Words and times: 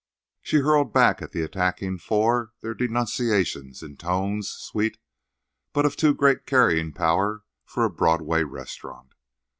She 0.41 0.61
hurled 0.61 0.91
back 0.93 1.21
at 1.21 1.31
the 1.31 1.43
attacking 1.43 1.99
four 1.99 2.53
their 2.61 2.73
denunciations 2.73 3.83
in 3.83 3.97
tones 3.97 4.49
sweet, 4.49 4.97
but 5.73 5.85
of 5.85 5.95
too 5.95 6.15
great 6.15 6.47
carrying 6.47 6.91
power 6.91 7.43
for 7.65 7.85
a 7.85 7.89
Broadway 7.91 8.41
restaurant. 8.43 9.13